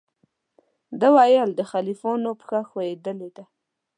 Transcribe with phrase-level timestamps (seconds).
[0.99, 3.43] ده ویل د خلقیانو پښه ښویېدلې ده.